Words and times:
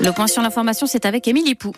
Le 0.00 0.12
point 0.12 0.26
sur 0.26 0.42
l'information, 0.42 0.86
c'est 0.86 1.06
avec 1.06 1.26
Émilie 1.26 1.54
Pou. 1.54 1.72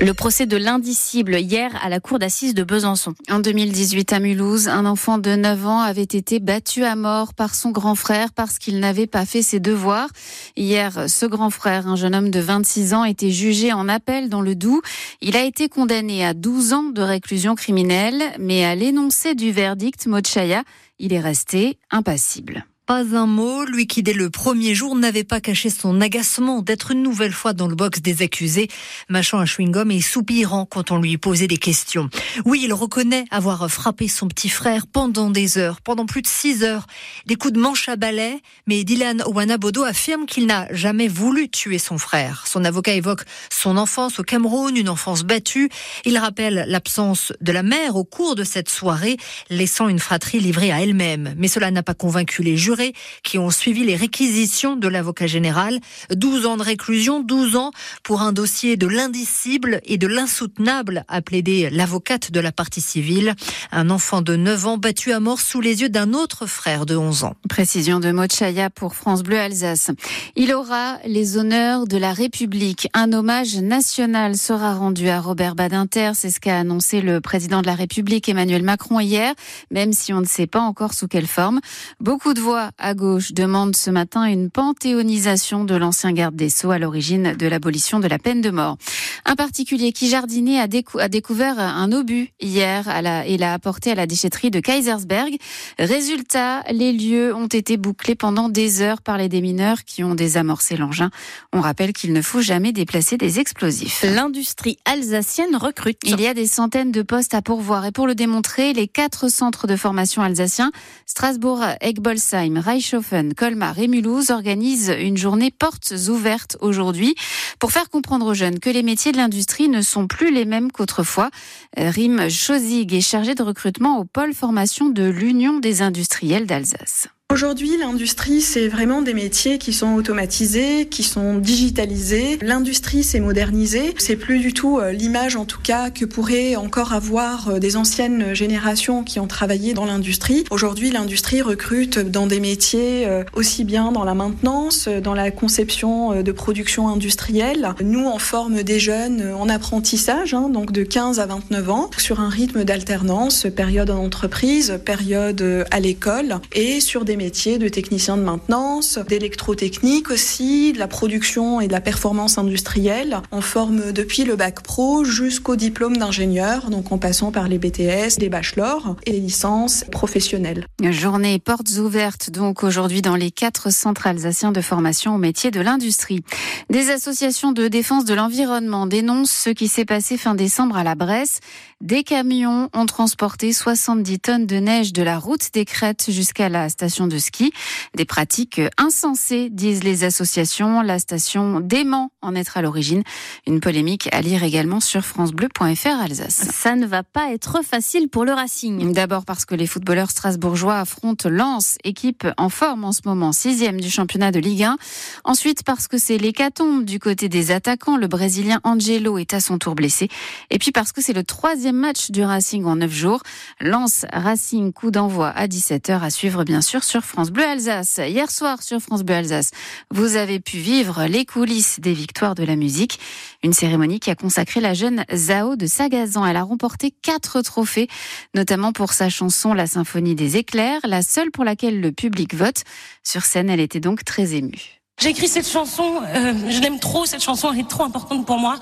Le 0.00 0.14
procès 0.14 0.46
de 0.46 0.56
l'indicible 0.56 1.36
hier 1.36 1.72
à 1.82 1.88
la 1.88 1.98
cour 1.98 2.20
d'assises 2.20 2.54
de 2.54 2.62
Besançon. 2.62 3.14
En 3.30 3.40
2018 3.40 4.12
à 4.12 4.20
Mulhouse, 4.20 4.68
un 4.68 4.86
enfant 4.86 5.18
de 5.18 5.34
9 5.34 5.66
ans 5.66 5.80
avait 5.80 6.02
été 6.02 6.38
battu 6.38 6.84
à 6.84 6.94
mort 6.94 7.34
par 7.34 7.56
son 7.56 7.70
grand 7.70 7.96
frère 7.96 8.32
parce 8.32 8.58
qu'il 8.58 8.78
n'avait 8.78 9.08
pas 9.08 9.26
fait 9.26 9.42
ses 9.42 9.58
devoirs. 9.58 10.08
Hier, 10.56 11.08
ce 11.08 11.26
grand 11.26 11.50
frère, 11.50 11.88
un 11.88 11.96
jeune 11.96 12.14
homme 12.14 12.30
de 12.30 12.38
26 12.38 12.94
ans, 12.94 13.04
était 13.04 13.30
jugé 13.30 13.72
en 13.72 13.88
appel 13.88 14.28
dans 14.28 14.40
le 14.40 14.54
Doubs. 14.54 14.82
Il 15.20 15.36
a 15.36 15.42
été 15.42 15.68
condamné 15.68 16.24
à 16.24 16.32
12 16.32 16.72
ans 16.74 16.90
de 16.90 17.02
réclusion 17.02 17.56
criminelle, 17.56 18.22
mais 18.38 18.64
à 18.64 18.76
l'énoncé 18.76 19.34
du 19.34 19.50
verdict, 19.50 20.06
Mochaya, 20.06 20.62
il 21.00 21.12
est 21.12 21.20
resté 21.20 21.76
impassible. 21.90 22.64
Pas 22.88 23.14
un 23.14 23.26
mot, 23.26 23.66
lui 23.66 23.86
qui 23.86 24.02
dès 24.02 24.14
le 24.14 24.30
premier 24.30 24.74
jour 24.74 24.96
n'avait 24.96 25.22
pas 25.22 25.42
caché 25.42 25.68
son 25.68 26.00
agacement 26.00 26.62
d'être 26.62 26.92
une 26.92 27.02
nouvelle 27.02 27.34
fois 27.34 27.52
dans 27.52 27.68
le 27.68 27.74
box 27.74 28.00
des 28.00 28.22
accusés, 28.22 28.68
mâchant 29.10 29.38
un 29.38 29.44
chewing-gum 29.44 29.90
et 29.90 30.00
soupirant 30.00 30.64
quand 30.64 30.90
on 30.90 30.98
lui 30.98 31.18
posait 31.18 31.48
des 31.48 31.58
questions. 31.58 32.08
Oui, 32.46 32.62
il 32.64 32.72
reconnaît 32.72 33.26
avoir 33.30 33.70
frappé 33.70 34.08
son 34.08 34.26
petit 34.26 34.48
frère 34.48 34.86
pendant 34.86 35.28
des 35.28 35.58
heures, 35.58 35.82
pendant 35.82 36.06
plus 36.06 36.22
de 36.22 36.26
six 36.26 36.64
heures, 36.64 36.86
des 37.26 37.34
coups 37.36 37.52
de 37.52 37.60
manche 37.60 37.90
à 37.90 37.96
balai, 37.96 38.40
mais 38.66 38.84
Dylan 38.84 39.22
Owanabodo 39.26 39.84
affirme 39.84 40.24
qu'il 40.24 40.46
n'a 40.46 40.66
jamais 40.72 41.08
voulu 41.08 41.50
tuer 41.50 41.76
son 41.76 41.98
frère. 41.98 42.46
Son 42.46 42.64
avocat 42.64 42.94
évoque 42.94 43.24
son 43.50 43.76
enfance 43.76 44.18
au 44.18 44.22
Cameroun, 44.22 44.74
une 44.78 44.88
enfance 44.88 45.24
battue. 45.24 45.68
Il 46.06 46.16
rappelle 46.16 46.64
l'absence 46.66 47.34
de 47.42 47.52
la 47.52 47.62
mère 47.62 47.96
au 47.96 48.04
cours 48.04 48.34
de 48.34 48.44
cette 48.44 48.70
soirée, 48.70 49.18
laissant 49.50 49.90
une 49.90 49.98
fratrie 49.98 50.40
livrée 50.40 50.72
à 50.72 50.80
elle-même. 50.80 51.34
Mais 51.36 51.48
cela 51.48 51.70
n'a 51.70 51.82
pas 51.82 51.92
convaincu 51.92 52.42
les 52.42 52.56
jurés 52.56 52.77
qui 53.22 53.38
ont 53.38 53.50
suivi 53.50 53.84
les 53.84 53.96
réquisitions 53.96 54.76
de 54.76 54.88
l'avocat 54.88 55.26
général. 55.26 55.78
12 56.10 56.46
ans 56.46 56.56
de 56.56 56.62
réclusion, 56.62 57.20
12 57.20 57.56
ans 57.56 57.70
pour 58.02 58.22
un 58.22 58.32
dossier 58.32 58.76
de 58.76 58.86
l'indicible 58.86 59.80
et 59.84 59.98
de 59.98 60.06
l'insoutenable, 60.06 61.04
a 61.08 61.22
plaidé 61.22 61.68
l'avocate 61.70 62.30
de 62.30 62.40
la 62.40 62.52
partie 62.52 62.80
civile. 62.80 63.34
Un 63.72 63.90
enfant 63.90 64.22
de 64.22 64.36
9 64.36 64.66
ans 64.66 64.78
battu 64.78 65.12
à 65.12 65.20
mort 65.20 65.40
sous 65.40 65.60
les 65.60 65.82
yeux 65.82 65.88
d'un 65.88 66.12
autre 66.12 66.46
frère 66.46 66.86
de 66.86 66.96
11 66.96 67.24
ans. 67.24 67.34
Précision 67.48 68.00
de 68.00 68.10
Mochaya 68.10 68.70
pour 68.70 68.94
France 68.94 69.22
Bleu 69.22 69.38
Alsace. 69.38 69.90
Il 70.36 70.52
aura 70.52 70.98
les 71.04 71.36
honneurs 71.36 71.86
de 71.86 71.96
la 71.96 72.12
République. 72.12 72.88
Un 72.94 73.12
hommage 73.12 73.56
national 73.56 74.36
sera 74.36 74.74
rendu 74.74 75.08
à 75.08 75.20
Robert 75.20 75.54
Badinter. 75.54 76.12
C'est 76.14 76.30
ce 76.30 76.40
qu'a 76.40 76.58
annoncé 76.58 77.00
le 77.00 77.20
président 77.20 77.62
de 77.62 77.66
la 77.66 77.74
République 77.74 78.28
Emmanuel 78.28 78.62
Macron 78.62 79.00
hier, 79.00 79.34
même 79.70 79.92
si 79.92 80.12
on 80.12 80.20
ne 80.20 80.26
sait 80.26 80.46
pas 80.46 80.60
encore 80.60 80.94
sous 80.94 81.08
quelle 81.08 81.26
forme. 81.26 81.60
Beaucoup 82.00 82.34
de 82.34 82.40
voix 82.40 82.67
à 82.78 82.94
gauche 82.94 83.32
demandent 83.32 83.76
ce 83.76 83.90
matin 83.90 84.24
une 84.24 84.50
panthéonisation 84.50 85.64
de 85.64 85.74
l'ancien 85.74 86.12
garde 86.12 86.36
des 86.36 86.50
Sceaux 86.50 86.70
à 86.70 86.78
l'origine 86.78 87.34
de 87.34 87.46
l'abolition 87.46 88.00
de 88.00 88.08
la 88.08 88.18
peine 88.18 88.40
de 88.40 88.50
mort. 88.50 88.76
Un 89.24 89.36
particulier 89.36 89.92
qui 89.92 90.08
jardinait 90.08 90.60
a, 90.60 90.66
décou 90.66 90.98
a 90.98 91.08
découvert 91.08 91.58
un 91.58 91.92
obus 91.92 92.30
hier 92.40 92.88
à 92.88 93.02
la, 93.02 93.26
et 93.26 93.36
l'a 93.36 93.52
apporté 93.52 93.92
à 93.92 93.94
la 93.94 94.06
déchetterie 94.06 94.50
de 94.50 94.60
Kaisersberg. 94.60 95.36
Résultat, 95.78 96.62
les 96.70 96.92
lieux 96.92 97.34
ont 97.34 97.46
été 97.46 97.76
bouclés 97.76 98.14
pendant 98.14 98.48
des 98.48 98.82
heures 98.82 99.02
par 99.02 99.18
les 99.18 99.28
démineurs 99.28 99.84
qui 99.84 100.04
ont 100.04 100.14
désamorcé 100.14 100.76
l'engin. 100.76 101.10
On 101.52 101.60
rappelle 101.60 101.92
qu'il 101.92 102.12
ne 102.12 102.22
faut 102.22 102.40
jamais 102.40 102.72
déplacer 102.72 103.16
des 103.16 103.40
explosifs. 103.40 104.04
L'industrie 104.04 104.78
alsacienne 104.84 105.56
recrute. 105.56 105.98
Il 106.04 106.20
y 106.20 106.26
a 106.26 106.34
des 106.34 106.46
centaines 106.46 106.92
de 106.92 107.02
postes 107.02 107.34
à 107.34 107.42
pourvoir 107.42 107.84
et 107.84 107.92
pour 107.92 108.06
le 108.06 108.14
démontrer, 108.14 108.72
les 108.72 108.88
quatre 108.88 109.28
centres 109.28 109.66
de 109.66 109.76
formation 109.76 110.22
alsaciens, 110.22 110.72
Strasbourg, 111.06 111.64
Egbolsheim, 111.80 112.57
Reichshofen, 112.58 113.34
Colmar 113.34 113.78
et 113.78 113.88
Mulhouse 113.88 114.30
organisent 114.30 114.94
une 114.98 115.16
journée 115.16 115.50
portes 115.50 115.92
ouvertes 116.08 116.56
aujourd'hui 116.60 117.14
pour 117.58 117.72
faire 117.72 117.90
comprendre 117.90 118.26
aux 118.26 118.34
jeunes 118.34 118.60
que 118.60 118.70
les 118.70 118.82
métiers 118.82 119.12
de 119.12 119.16
l'industrie 119.16 119.68
ne 119.68 119.82
sont 119.82 120.06
plus 120.06 120.32
les 120.32 120.44
mêmes 120.44 120.70
qu'autrefois. 120.70 121.30
Rim 121.76 122.28
Chosig 122.28 122.92
est 122.94 123.00
chargé 123.00 123.34
de 123.34 123.42
recrutement 123.42 123.98
au 123.98 124.04
pôle 124.04 124.34
formation 124.34 124.88
de 124.88 125.04
l'Union 125.04 125.58
des 125.58 125.82
industriels 125.82 126.46
d'Alsace. 126.46 127.08
Aujourd'hui, 127.30 127.76
l'industrie, 127.76 128.40
c'est 128.40 128.68
vraiment 128.68 129.02
des 129.02 129.12
métiers 129.12 129.58
qui 129.58 129.74
sont 129.74 129.96
automatisés, 129.96 130.86
qui 130.86 131.02
sont 131.02 131.36
digitalisés. 131.36 132.38
L'industrie 132.40 133.04
s'est 133.04 133.20
modernisée. 133.20 133.94
C'est 133.98 134.16
plus 134.16 134.38
du 134.38 134.54
tout 134.54 134.78
euh, 134.78 134.92
l'image, 134.92 135.36
en 135.36 135.44
tout 135.44 135.60
cas, 135.62 135.90
que 135.90 136.06
pourraient 136.06 136.56
encore 136.56 136.94
avoir 136.94 137.50
euh, 137.50 137.58
des 137.58 137.76
anciennes 137.76 138.32
générations 138.32 139.04
qui 139.04 139.20
ont 139.20 139.26
travaillé 139.26 139.74
dans 139.74 139.84
l'industrie. 139.84 140.44
Aujourd'hui, 140.50 140.90
l'industrie 140.90 141.42
recrute 141.42 141.98
dans 141.98 142.26
des 142.26 142.40
métiers 142.40 143.06
euh, 143.06 143.24
aussi 143.34 143.64
bien 143.64 143.92
dans 143.92 144.04
la 144.04 144.14
maintenance, 144.14 144.88
dans 144.88 145.14
la 145.14 145.30
conception 145.30 146.22
de 146.22 146.32
production 146.32 146.88
industrielle. 146.88 147.74
Nous, 147.84 148.06
on 148.06 148.18
forme 148.18 148.62
des 148.62 148.80
jeunes 148.80 149.34
en 149.38 149.50
apprentissage, 149.50 150.32
hein, 150.32 150.48
donc 150.48 150.72
de 150.72 150.82
15 150.82 151.20
à 151.20 151.26
29 151.26 151.70
ans, 151.70 151.90
sur 151.98 152.20
un 152.20 152.30
rythme 152.30 152.64
d'alternance, 152.64 153.46
période 153.54 153.90
en 153.90 154.02
entreprise, 154.02 154.80
période 154.82 155.66
à 155.70 155.78
l'école, 155.78 156.40
et 156.54 156.80
sur 156.80 157.04
des 157.04 157.17
métiers 157.18 157.58
de 157.58 157.68
technicien 157.68 158.16
de 158.16 158.22
maintenance, 158.22 158.98
d'électrotechnique 158.98 160.10
aussi, 160.10 160.72
de 160.72 160.78
la 160.78 160.88
production 160.88 161.60
et 161.60 161.66
de 161.66 161.72
la 161.72 161.82
performance 161.82 162.38
industrielle. 162.38 163.20
On 163.32 163.42
forme 163.42 163.92
depuis 163.92 164.24
le 164.24 164.36
bac 164.36 164.62
pro 164.62 165.04
jusqu'au 165.04 165.56
diplôme 165.56 165.98
d'ingénieur, 165.98 166.70
donc 166.70 166.92
en 166.92 166.98
passant 166.98 167.32
par 167.32 167.48
les 167.48 167.58
BTS, 167.58 168.20
les 168.20 168.28
bachelors 168.28 168.96
et 169.04 169.12
les 169.12 169.20
licences 169.20 169.84
professionnelles. 169.90 170.66
Journée 170.80 171.38
portes 171.38 171.72
ouvertes 171.78 172.30
donc 172.30 172.62
aujourd'hui 172.62 173.02
dans 173.02 173.16
les 173.16 173.32
quatre 173.32 173.72
centres 173.72 174.06
alsaciens 174.06 174.52
de 174.52 174.60
formation 174.60 175.16
au 175.16 175.18
métier 175.18 175.50
de 175.50 175.60
l'industrie. 175.60 176.22
Des 176.70 176.90
associations 176.90 177.50
de 177.50 177.66
défense 177.66 178.04
de 178.04 178.14
l'environnement 178.14 178.86
dénoncent 178.86 179.32
ce 179.32 179.50
qui 179.50 179.66
s'est 179.66 179.84
passé 179.84 180.16
fin 180.16 180.36
décembre 180.36 180.76
à 180.76 180.84
la 180.84 180.94
Bresse. 180.94 181.40
Des 181.80 182.04
camions 182.04 182.68
ont 182.74 182.86
transporté 182.86 183.52
70 183.52 184.18
tonnes 184.20 184.46
de 184.46 184.56
neige 184.56 184.92
de 184.92 185.02
la 185.02 185.18
route 185.18 185.52
des 185.52 185.64
Crêtes 185.64 186.10
jusqu'à 186.10 186.48
la 186.48 186.68
station 186.68 187.07
de 187.08 187.18
ski. 187.18 187.52
Des 187.94 188.04
pratiques 188.04 188.60
insensées, 188.76 189.50
disent 189.50 189.84
les 189.84 190.04
associations. 190.04 190.82
La 190.82 190.98
station 190.98 191.60
dément 191.60 192.10
en 192.22 192.34
être 192.34 192.56
à 192.56 192.62
l'origine. 192.62 193.02
Une 193.46 193.60
polémique 193.60 194.08
à 194.12 194.20
lire 194.20 194.42
également 194.42 194.80
sur 194.80 195.04
francebleu.fr 195.04 196.00
Alsace. 196.00 196.48
Ça 196.52 196.76
ne 196.76 196.86
va 196.86 197.02
pas 197.02 197.32
être 197.32 197.62
facile 197.64 198.08
pour 198.08 198.24
le 198.24 198.32
Racing. 198.32 198.92
D'abord 198.92 199.24
parce 199.24 199.44
que 199.44 199.54
les 199.54 199.66
footballeurs 199.66 200.10
strasbourgeois 200.10 200.78
affrontent 200.78 201.28
Lens, 201.28 201.76
équipe 201.84 202.26
en 202.36 202.48
forme 202.48 202.84
en 202.84 202.92
ce 202.92 203.00
moment, 203.04 203.32
sixième 203.32 203.80
du 203.80 203.90
championnat 203.90 204.30
de 204.30 204.38
Ligue 204.38 204.64
1. 204.64 204.76
Ensuite 205.24 205.62
parce 205.64 205.88
que 205.88 205.98
c'est 205.98 206.18
l'hécatombe 206.18 206.84
du 206.84 206.98
côté 206.98 207.28
des 207.28 207.50
attaquants. 207.50 207.96
Le 207.96 208.06
Brésilien 208.06 208.60
Angelo 208.64 209.18
est 209.18 209.34
à 209.34 209.40
son 209.40 209.58
tour 209.58 209.74
blessé. 209.74 210.08
Et 210.50 210.58
puis 210.58 210.72
parce 210.72 210.92
que 210.92 211.00
c'est 211.02 211.12
le 211.12 211.24
troisième 211.24 211.76
match 211.76 212.10
du 212.10 212.22
Racing 212.22 212.64
en 212.64 212.76
neuf 212.76 212.92
jours. 212.92 213.22
Lens 213.60 214.06
Racing, 214.12 214.72
coup 214.72 214.90
d'envoi 214.90 215.28
à 215.28 215.46
17h 215.46 216.00
à 216.02 216.10
suivre 216.10 216.44
bien 216.44 216.60
sûr 216.60 216.84
sur 216.84 216.97
France 217.04 217.30
Bleu 217.30 217.44
Alsace. 217.44 218.00
Hier 218.06 218.30
soir 218.30 218.62
sur 218.62 218.80
France 218.80 219.02
Bleu 219.02 219.16
Alsace, 219.16 219.50
vous 219.90 220.16
avez 220.16 220.40
pu 220.40 220.58
vivre 220.58 221.04
les 221.04 221.24
coulisses 221.24 221.80
des 221.80 221.92
victoires 221.92 222.34
de 222.34 222.44
la 222.44 222.56
musique. 222.56 222.98
Une 223.42 223.52
cérémonie 223.52 224.00
qui 224.00 224.10
a 224.10 224.14
consacré 224.14 224.60
la 224.60 224.74
jeune 224.74 225.04
Zao 225.14 225.56
de 225.56 225.66
Sagazan. 225.66 226.26
Elle 226.26 226.36
a 226.36 226.42
remporté 226.42 226.90
quatre 226.90 227.42
trophées, 227.42 227.88
notamment 228.34 228.72
pour 228.72 228.92
sa 228.92 229.08
chanson 229.08 229.54
La 229.54 229.66
Symphonie 229.66 230.14
des 230.14 230.36
éclairs, 230.36 230.80
la 230.84 231.02
seule 231.02 231.30
pour 231.30 231.44
laquelle 231.44 231.80
le 231.80 231.92
public 231.92 232.34
vote. 232.34 232.64
Sur 233.02 233.22
scène, 233.22 233.50
elle 233.50 233.60
était 233.60 233.80
donc 233.80 234.04
très 234.04 234.34
émue. 234.34 234.78
J'ai 235.00 235.10
écrit 235.10 235.28
cette 235.28 235.48
chanson, 235.48 236.02
euh, 236.02 236.34
je 236.50 236.60
l'aime 236.60 236.80
trop, 236.80 237.06
cette 237.06 237.22
chanson 237.22 237.52
elle 237.52 237.60
est 237.60 237.68
trop 237.68 237.84
importante 237.84 238.26
pour 238.26 238.38
moi. 238.38 238.58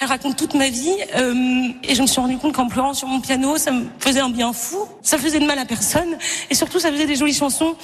Elle 0.00 0.08
raconte 0.08 0.36
toute 0.36 0.54
ma 0.54 0.68
vie 0.68 0.94
euh, 1.16 1.68
et 1.82 1.94
je 1.94 2.02
me 2.02 2.06
suis 2.06 2.20
rendu 2.20 2.36
compte 2.36 2.54
qu'en 2.54 2.68
pleurant 2.68 2.92
sur 2.92 3.08
mon 3.08 3.20
piano, 3.20 3.56
ça 3.56 3.70
me 3.70 3.86
faisait 3.98 4.20
un 4.20 4.28
bien 4.28 4.52
fou, 4.52 4.86
ça 5.02 5.16
faisait 5.16 5.40
de 5.40 5.46
mal 5.46 5.58
à 5.58 5.64
personne 5.64 6.18
et 6.50 6.54
surtout 6.54 6.78
ça 6.78 6.92
faisait 6.92 7.06
des 7.06 7.16
jolies 7.16 7.34
chansons. 7.34 7.74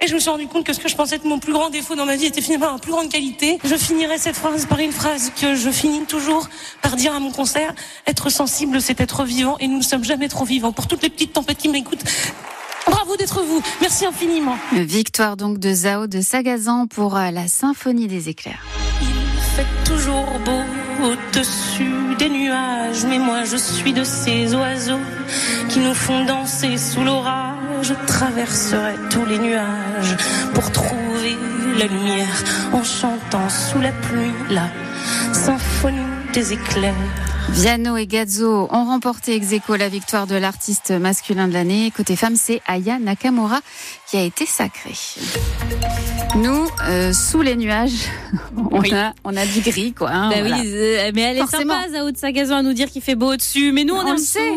Et 0.00 0.06
je 0.06 0.14
me 0.14 0.18
suis 0.18 0.28
rendu 0.28 0.46
compte 0.46 0.64
que 0.66 0.74
ce 0.74 0.80
que 0.80 0.88
je 0.88 0.96
pensais 0.96 1.16
être 1.16 1.24
mon 1.24 1.38
plus 1.38 1.52
grand 1.52 1.70
défaut 1.70 1.94
dans 1.94 2.04
ma 2.04 2.16
vie 2.16 2.26
était 2.26 2.42
finalement 2.42 2.72
ma 2.72 2.78
plus 2.78 2.92
grande 2.92 3.08
qualité. 3.08 3.58
Je 3.64 3.76
finirai 3.76 4.18
cette 4.18 4.36
phrase 4.36 4.66
par 4.66 4.78
une 4.78 4.92
phrase 4.92 5.32
que 5.40 5.54
je 5.54 5.70
finis 5.70 6.04
toujours 6.04 6.48
par 6.82 6.96
dire 6.96 7.14
à 7.14 7.20
mon 7.20 7.30
concert. 7.30 7.74
Être 8.06 8.28
sensible, 8.28 8.82
c'est 8.82 9.00
être 9.00 9.24
vivant 9.24 9.56
et 9.58 9.66
nous 9.66 9.78
ne 9.78 9.82
sommes 9.82 10.04
jamais 10.04 10.28
trop 10.28 10.44
vivants. 10.44 10.72
Pour 10.72 10.88
toutes 10.88 11.02
les 11.02 11.10
petites 11.10 11.32
tempêtes 11.32 11.58
qui 11.58 11.68
m'écoutent, 11.68 12.04
Bravo 12.86 13.16
d'être 13.16 13.42
vous. 13.42 13.62
Merci 13.80 14.04
infiniment. 14.04 14.56
Victoire 14.72 15.38
donc 15.38 15.58
de 15.58 15.72
Zao 15.72 16.06
de 16.06 16.20
Sagazan 16.20 16.86
pour 16.86 17.16
euh, 17.16 17.30
la 17.30 17.48
Symphonie 17.48 18.08
des 18.08 18.28
éclairs. 18.28 18.62
Toujours 19.94 20.40
beau 20.44 20.64
au-dessus 21.06 22.16
des 22.18 22.28
nuages. 22.28 23.04
Mais 23.08 23.20
moi 23.20 23.44
je 23.44 23.56
suis 23.56 23.92
de 23.92 24.02
ces 24.02 24.52
oiseaux 24.52 25.06
qui 25.68 25.78
nous 25.78 25.94
font 25.94 26.24
danser 26.24 26.76
sous 26.78 27.04
l'orage. 27.04 27.54
Je 27.82 27.94
traverserai 28.06 28.94
tous 29.10 29.24
les 29.24 29.38
nuages 29.38 30.16
pour 30.52 30.68
trouver 30.72 31.36
la 31.78 31.86
lumière 31.86 32.38
en 32.72 32.82
chantant 32.82 33.48
sous 33.48 33.80
la 33.80 33.92
pluie 33.92 34.34
la 34.50 34.68
symphonie 35.32 36.12
des 36.32 36.54
éclairs. 36.54 37.33
Viano 37.50 37.96
et 37.96 38.06
Gazzo 38.06 38.68
ont 38.70 38.84
remporté 38.84 39.34
ex 39.36 39.52
aequo 39.52 39.76
la 39.76 39.88
victoire 39.88 40.26
de 40.26 40.34
l'artiste 40.34 40.90
masculin 40.90 41.46
de 41.46 41.52
l'année. 41.52 41.92
Côté 41.96 42.16
femme, 42.16 42.36
c'est 42.36 42.60
Aya 42.66 42.98
Nakamura 42.98 43.60
qui 44.08 44.16
a 44.16 44.22
été 44.22 44.44
sacrée. 44.44 44.94
Nous, 46.36 46.66
euh, 46.88 47.12
sous 47.12 47.42
les 47.42 47.54
nuages, 47.54 47.92
on, 48.56 48.80
Oui. 48.80 48.92
a, 48.92 49.12
on 49.22 49.36
a 49.36 49.46
du 49.46 49.60
gris, 49.60 49.92
quoi. 49.92 50.10
hein, 50.10 50.30
Bah 50.30 50.36
voilà. 50.40 50.56
oui, 50.56 50.62
euh, 50.66 51.12
mais 51.14 51.20
elle 51.22 51.36
est 51.36 51.40
Forcément. 51.40 51.74
sympa, 51.80 51.92
Zao 51.96 52.10
de 52.10 52.16
Sagazan, 52.16 52.56
à 52.56 52.62
nous 52.62 52.72
dire 52.72 52.90
qu'il 52.90 53.02
fait 53.02 53.14
beau 53.14 53.32
au-dessus. 53.32 53.70
Mais 53.72 53.84
nous, 53.84 53.94
on, 53.94 53.98
On 54.00 54.06
est 54.08 54.12
en 54.12 54.18
sait. 54.18 54.50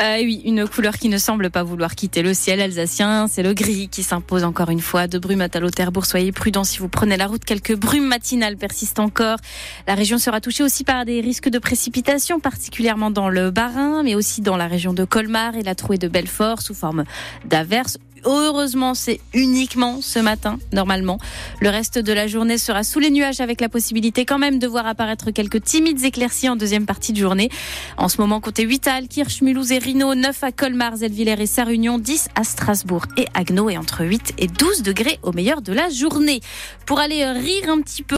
Euh, 0.00 0.18
oui, 0.18 0.42
une 0.44 0.66
couleur 0.68 0.98
qui 0.98 1.08
ne 1.08 1.18
semble 1.18 1.50
pas 1.50 1.62
vouloir 1.62 1.94
quitter 1.94 2.22
le 2.22 2.34
ciel 2.34 2.60
alsacien. 2.60 3.28
C'est 3.28 3.42
le 3.42 3.54
gris 3.54 3.88
qui 3.88 4.02
s'impose 4.02 4.44
encore 4.44 4.70
une 4.70 4.80
fois. 4.80 5.06
De 5.06 5.18
brumes 5.18 5.40
à 5.40 5.48
Talot-Terbourg, 5.48 6.06
soyez 6.06 6.32
prudents 6.32 6.64
si 6.64 6.78
vous 6.78 6.88
prenez 6.88 7.16
la 7.16 7.26
route. 7.26 7.44
Quelques 7.44 7.76
brumes 7.76 8.06
matinales 8.06 8.56
persistent 8.56 9.00
encore. 9.00 9.38
La 9.86 9.94
région 9.94 10.18
sera 10.18 10.40
touchée 10.40 10.62
aussi 10.62 10.84
par 10.84 11.04
des 11.04 11.20
risques 11.20 11.48
de 11.48 11.58
précipitations, 11.58 12.40
particulièrement 12.40 13.10
dans 13.10 13.28
le 13.28 13.50
Bas-Rhin, 13.50 14.02
mais 14.02 14.14
aussi 14.14 14.40
dans 14.40 14.56
la 14.56 14.66
région 14.66 14.92
de 14.92 15.04
Colmar 15.04 15.56
et 15.56 15.62
la 15.62 15.74
trouée 15.74 15.98
de 15.98 16.08
Belfort 16.08 16.62
sous 16.62 16.74
forme 16.74 17.04
d'averses. 17.44 17.98
Heureusement, 18.26 18.94
c'est 18.94 19.20
uniquement 19.34 20.00
ce 20.02 20.18
matin, 20.18 20.58
normalement. 20.72 21.18
Le 21.60 21.68
reste 21.68 21.98
de 21.98 22.12
la 22.12 22.26
journée 22.26 22.58
sera 22.58 22.82
sous 22.82 22.98
les 22.98 23.10
nuages 23.10 23.40
avec 23.40 23.60
la 23.60 23.68
possibilité 23.68 24.24
quand 24.24 24.38
même 24.38 24.58
de 24.58 24.66
voir 24.66 24.86
apparaître 24.86 25.30
quelques 25.30 25.62
timides 25.62 26.04
éclaircies 26.04 26.48
en 26.48 26.56
deuxième 26.56 26.86
partie 26.86 27.12
de 27.12 27.18
journée. 27.18 27.50
En 27.96 28.08
ce 28.08 28.20
moment, 28.20 28.40
comptez 28.40 28.64
8 28.64 28.88
à 28.88 28.94
Alkirch, 28.94 29.42
Mulhouse 29.42 29.70
et 29.70 29.78
Rhino, 29.78 30.14
9 30.14 30.42
à 30.42 30.52
Colmar, 30.52 30.96
Zellwiller 30.96 31.40
et 31.40 31.46
Sarunion, 31.46 31.98
10 31.98 32.28
à 32.34 32.44
Strasbourg 32.44 33.06
et 33.16 33.26
Agno 33.34 33.70
et 33.70 33.78
entre 33.78 34.04
8 34.04 34.34
et 34.38 34.48
12 34.48 34.82
degrés 34.82 35.18
au 35.22 35.32
meilleur 35.32 35.62
de 35.62 35.72
la 35.72 35.88
journée. 35.88 36.40
Pour 36.84 36.98
aller 36.98 37.22
euh, 37.22 37.32
rire 37.32 37.70
un 37.70 37.80
petit 37.80 38.02
peu, 38.02 38.14